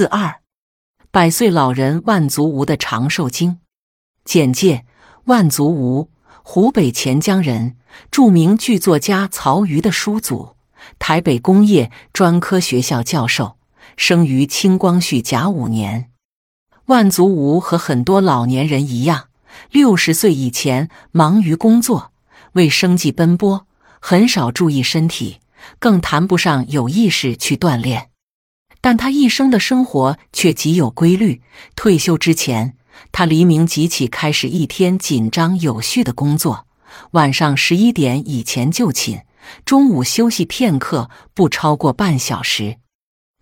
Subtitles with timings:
[0.00, 0.40] 四二，
[1.10, 3.58] 百岁老人万足吴的长寿经
[4.24, 4.86] 简介：
[5.24, 6.08] 万足吴，
[6.42, 7.76] 湖北潜江人，
[8.10, 10.56] 著名剧作家曹禺的叔祖，
[10.98, 13.58] 台北工业专科学校教授，
[13.98, 16.10] 生于清光绪甲午年。
[16.86, 19.28] 万足吴和很多老年人一样，
[19.70, 22.12] 六十岁以前忙于工作，
[22.52, 23.66] 为生计奔波，
[24.00, 25.40] 很少注意身体，
[25.78, 28.09] 更谈不上有意识去锻炼。
[28.80, 31.42] 但他一生的生活却极有规律。
[31.76, 32.76] 退休之前，
[33.12, 36.64] 他黎明即起，开始一天紧张有序的工作；
[37.12, 39.22] 晚上十一点以前就寝，
[39.64, 42.78] 中午休息片刻，不超过半小时。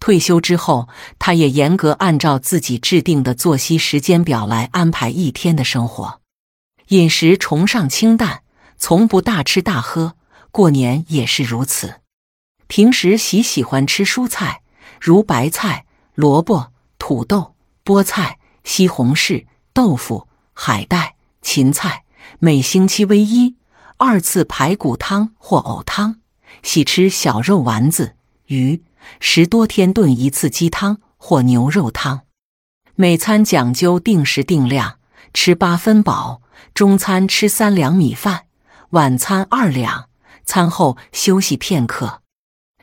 [0.00, 6.20] 退休之后，他也严格按照自己制定的作息时间表来安排一天的生活，
[6.88, 8.42] 饮食崇尚清淡，
[8.78, 10.16] 从不大吃大喝。
[10.50, 12.00] 过年也是如此。
[12.66, 14.62] 平时喜喜欢吃蔬菜。
[15.00, 22.04] 如白菜、萝卜、土豆、菠菜、西红柿、豆腐、海带、芹菜，
[22.38, 23.56] 每星期为一、
[23.96, 26.16] 二次排骨汤或藕汤；
[26.62, 28.14] 喜吃小肉丸子、
[28.48, 28.82] 鱼，
[29.20, 32.20] 十多天炖一次鸡汤或牛肉汤。
[32.94, 34.98] 每餐讲究定时定量，
[35.32, 36.42] 吃八分饱；
[36.74, 38.44] 中餐吃三两米饭，
[38.90, 40.10] 晚餐二两，
[40.44, 42.20] 餐后休息片刻。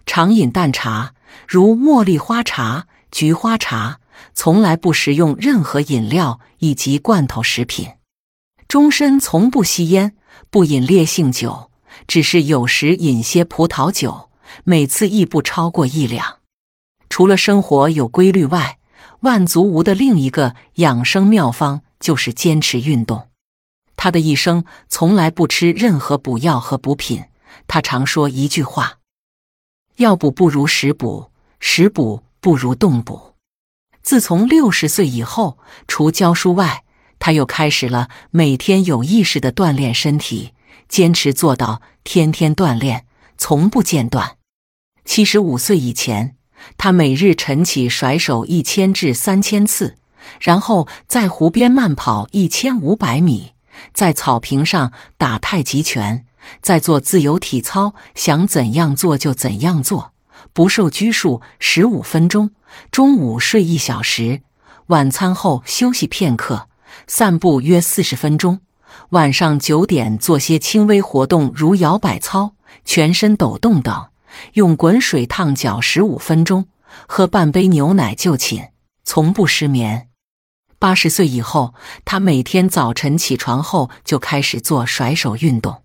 [0.08, 1.14] 常饮淡茶。
[1.48, 4.00] 如茉莉花茶、菊花茶，
[4.34, 7.90] 从来不食用任何饮料以及罐头食品。
[8.68, 10.16] 终身从不吸烟，
[10.50, 11.72] 不饮烈性酒，
[12.08, 14.30] 只是有时饮些葡萄酒，
[14.64, 16.38] 每次亦不超过一两。
[17.10, 18.78] 除了生活有规律外，
[19.22, 23.30] 万足无的另一个养生妙方就是坚持运动。
[23.96, 27.24] 他的一生从来不吃任何补药和补品。
[27.68, 28.97] 他常说一句话。
[29.98, 33.34] 药补不如食补，食补不如动补。
[34.04, 36.84] 自从六十岁以后，除教书外，
[37.18, 40.54] 他又开始了每天有意识的锻炼身体，
[40.88, 43.08] 坚持做到天天锻炼，
[43.40, 44.38] 从不间断。
[45.04, 46.36] 七十五岁以前，
[46.78, 49.96] 他每日晨起甩手一千至三千次，
[50.40, 53.54] 然后在湖边慢跑一千五百米，
[53.96, 56.27] 在草坪上打太极拳。
[56.62, 60.14] 在做自由体操，想怎样做就怎样做，
[60.54, 61.42] 不受拘束。
[61.60, 62.52] 十五分钟，
[62.92, 64.42] 中午睡一小时，
[64.88, 66.68] 晚餐后休息片刻，
[67.08, 68.62] 散步约四十分钟。
[69.10, 72.54] 晚上九点做些轻微活动，如摇摆操、
[72.84, 74.08] 全身抖动等。
[74.54, 76.68] 用滚水烫脚十五分钟，
[77.08, 78.70] 喝半杯牛奶就寝，
[79.04, 80.10] 从不失眠。
[80.80, 81.74] 八十岁以后，
[82.06, 85.84] 他每天早晨起床后就开始做甩手运动。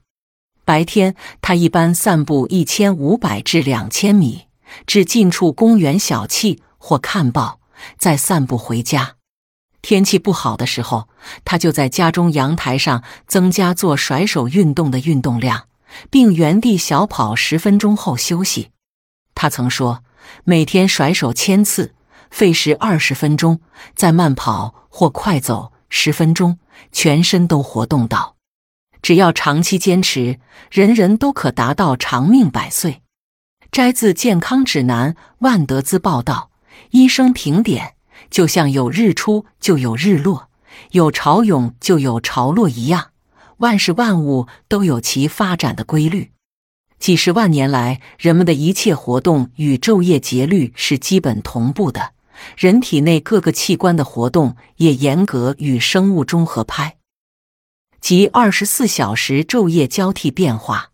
[0.64, 4.46] 白天，他一般散步一千五百至两千米，
[4.86, 7.60] 至近处公园小憩或看报，
[7.98, 9.16] 再散步回家。
[9.82, 11.08] 天气不好的时候，
[11.44, 15.66] 他就在家中阳台上增加做甩手运动的运动量，
[16.08, 18.70] 并原地小跑十分钟后休息。
[19.34, 20.04] 他曾说
[20.44, 21.94] ：“每天甩手千次，
[22.30, 23.60] 费时二十分钟，
[23.96, 26.60] 再慢跑或快走十分钟，
[26.92, 28.36] 全身都活动到。”
[29.02, 30.38] 只要长期坚持，
[30.70, 33.02] 人人都可达到长命百岁。
[33.70, 36.50] 摘自《健康指南》万德兹报道：
[36.90, 37.94] 医生评点，
[38.30, 40.48] 就像有日出就有日落，
[40.92, 43.10] 有潮涌就有潮落一样，
[43.58, 46.30] 万事万物都有其发展的规律。
[46.98, 52.12] 几十万年来，人们的一切活动与昼夜节律是基本同步的，
[52.56, 56.98] 人体内各个器官的活动也严格与生物钟合拍。
[58.02, 60.90] 即二十四小时昼夜交替变化，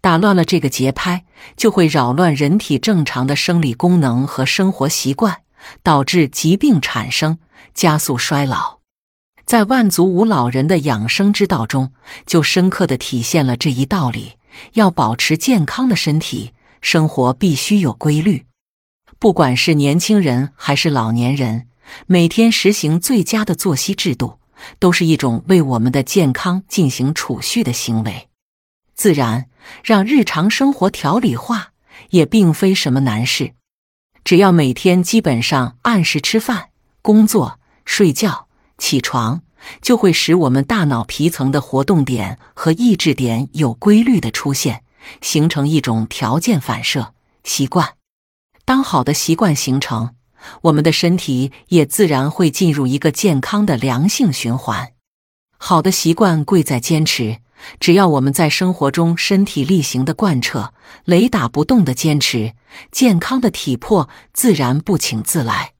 [0.00, 1.24] 打乱了这个节拍，
[1.56, 5.42] 就会扰乱人体正常的生理功能和生活习惯，
[5.84, 7.38] 导致疾病产生，
[7.74, 8.80] 加速衰老。
[9.46, 11.92] 在万族吴老人的养生之道中，
[12.26, 14.32] 就深刻的体现了这一道理：
[14.72, 18.46] 要保持健康的身体，生活必须有规律。
[19.20, 21.68] 不管是年轻人还是老年人，
[22.06, 24.40] 每天实行最佳的作息制度。
[24.78, 28.28] 都是一种为我们的健康进行储蓄的行为，
[28.94, 29.48] 自然
[29.82, 31.72] 让日常生活条理化
[32.10, 33.54] 也并非什么难事。
[34.24, 36.70] 只要每天基本上按时吃饭、
[37.00, 38.48] 工作、睡觉、
[38.78, 39.42] 起床，
[39.80, 44.84] 就会使我们大脑皮层的活动点和抑制点有规律的出现，
[45.20, 47.94] 形成一种条件反射习惯。
[48.64, 50.14] 当好的习惯形成。
[50.62, 54.92] 我们的身体也自然会进入一个健康的良性循环。
[55.58, 57.38] 好的习惯贵在坚持，
[57.78, 60.74] 只要我们在生活中身体力行的贯彻，
[61.04, 62.54] 雷打不动的坚持，
[62.90, 65.74] 健康的体魄自然不请自来。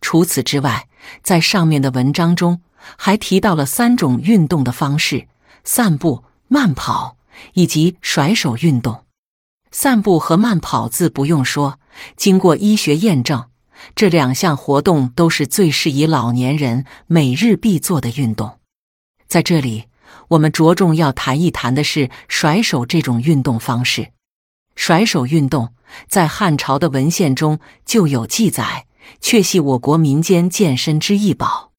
[0.00, 0.86] 除此之外，
[1.22, 2.60] 在上面的文章中
[2.96, 5.26] 还提到了三种运动的方式：
[5.64, 7.16] 散步、慢跑
[7.54, 9.04] 以及甩手运动。
[9.72, 11.80] 散步和慢跑自不用说，
[12.16, 13.46] 经过医学验证，
[13.94, 18.58] 这两项活动都是最适宜老年人每日必做的运动。
[19.28, 19.84] 在这里，
[20.28, 24.12] 我们着重要谈一谈的是甩手这种运动方式。
[24.74, 25.72] 甩手运动
[26.08, 28.86] 在汉朝的文献中就有记载，
[29.20, 31.72] 确系我国民间健身之一宝。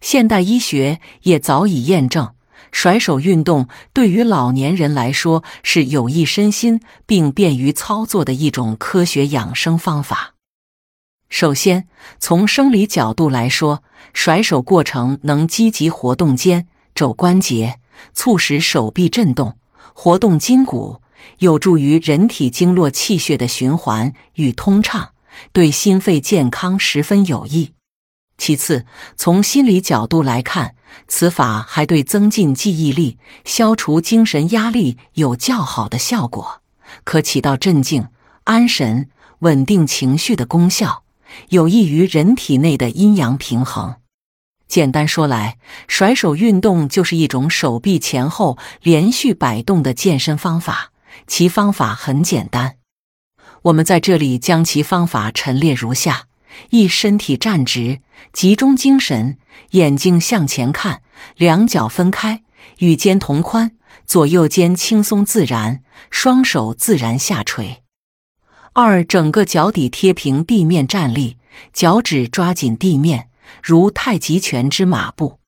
[0.00, 2.34] 现代医学也早已验证，
[2.72, 10.31] 甩手运动对于老年人来说是有益身心并便于操作的一种科学养生方法。
[11.32, 11.88] 首先，
[12.20, 13.82] 从生理角度来说，
[14.12, 17.80] 甩手过程能积极活动肩肘关节，
[18.12, 19.56] 促使手臂振动，
[19.94, 21.00] 活动筋骨。
[21.38, 25.12] 有助于人体经络气血的循环与通畅，
[25.54, 27.72] 对心肺健康十分有益。
[28.36, 28.84] 其次，
[29.16, 30.74] 从心理角度来看，
[31.08, 36.60] 此法还对增进记忆力、消除精神压力有较好的效果，
[37.04, 38.08] 可起到镇静、
[38.44, 39.08] 安神、
[39.38, 41.04] 稳定情绪的功效，
[41.48, 43.96] 有益于人体内的阴阳平衡。
[44.68, 50.92] 简单说来，甩手运动就是一种手臂前后连续摆动的健身方法。
[51.26, 52.76] 其方法很简单，
[53.64, 56.26] 我们在这里将其方法陈列如下：
[56.70, 58.00] 一、身体站直，
[58.32, 59.36] 集中精神，
[59.72, 61.02] 眼睛向前看，
[61.36, 62.42] 两脚分开，
[62.78, 63.72] 与肩同宽，
[64.06, 67.81] 左右肩轻松自然，双手自然下垂。
[68.74, 71.36] 二、整个脚底贴平地面站立，
[71.74, 73.28] 脚趾抓紧地面，
[73.62, 75.38] 如太极拳之马步。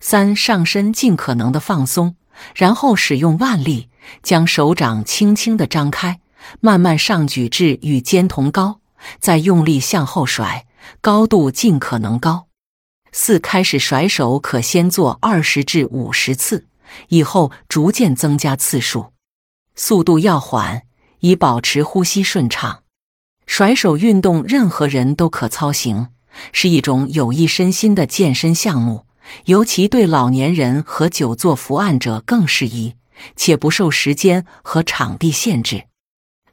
[0.00, 2.16] 三、上身尽可能的放松，
[2.54, 3.88] 然后使用腕力。
[4.22, 6.20] 将手掌轻轻地张开，
[6.60, 8.80] 慢慢上举至与肩同高，
[9.20, 10.66] 再用力向后甩，
[11.02, 12.46] 高度尽可能高。
[13.12, 16.68] 四开始甩手，可先做二十至五十次，
[17.08, 19.12] 以后逐渐增加次数，
[19.74, 20.84] 速度要缓，
[21.20, 22.82] 以保持呼吸顺畅。
[23.46, 26.08] 甩手运动任何人都可操行，
[26.52, 29.06] 是一种有益身心的健身项目，
[29.46, 32.94] 尤其对老年人和久坐伏案者更适宜。
[33.34, 35.86] 且不受时间和场地限制，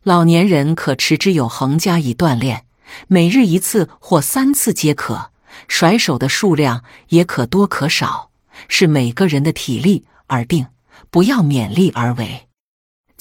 [0.01, 2.65] 老年人可持之有恒加以锻炼，
[3.07, 5.29] 每日一次或三次皆可。
[5.67, 8.31] 甩手的数量也可多可少，
[8.67, 10.65] 视每个人的体力而定，
[11.12, 12.47] 不要勉力而为。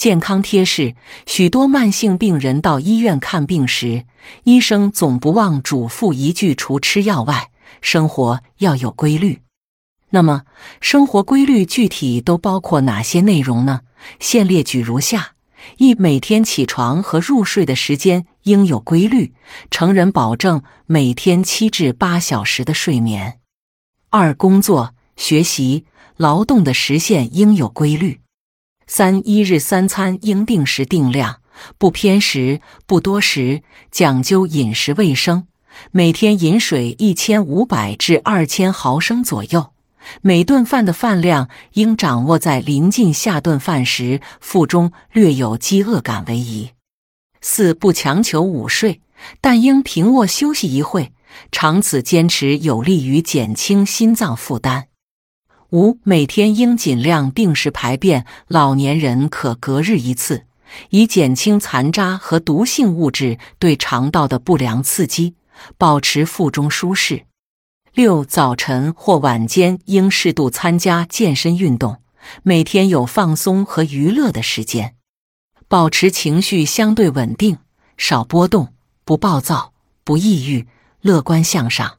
[0.05, 4.05] 健康贴士：许多慢性病人到医院看病时，
[4.43, 7.49] 医生总不忘嘱咐一句：除吃药外，
[7.81, 9.41] 生活要有规律。
[10.11, 10.43] 那么，
[10.83, 13.81] 生活规律具体都包括哪些内容呢？
[14.21, 15.37] 现列举如下：
[15.79, 19.33] 一、每天起床和入睡的时间应有规律，
[19.71, 23.39] 成人保证每天七至八小时的睡眠；
[24.11, 25.87] 二、工作、学习、
[26.19, 28.19] 劳动的时限应有规律；
[28.87, 31.41] 三、一日三餐应定时定量，
[31.79, 35.47] 不偏食，不多食，讲究饮食卫生，
[35.91, 39.71] 每天饮水一千五百至二千毫升左右。
[40.21, 46.73] 每顿饭的饭量应掌握在临近下顿饭时，腹中略有饥饿感为宜。
[47.41, 49.01] 四不强求午睡，
[49.41, 51.13] 但应平卧休息一会，
[51.51, 54.89] 长此坚持有利于减轻心脏负担。
[55.71, 60.47] 五每天应尽量定时排便，老年人可隔日一次，
[60.91, 65.35] 以减轻残渣和毒性物质对肠道的不良刺激，
[65.77, 67.25] 保持腹中舒适。
[67.93, 71.99] 六早晨或晚间应适度参加健身运动，
[72.43, 74.95] 每天有放松和娱乐的时间，
[75.69, 77.59] 保持情绪相对稳定，
[77.97, 79.73] 少波动，不暴躁，
[80.05, 80.67] 不抑郁，
[81.01, 81.99] 乐观向上。